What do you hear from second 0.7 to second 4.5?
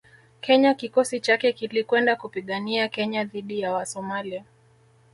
kikosi chake kilikwenda kupigania Kenya dhidi ya Wasomali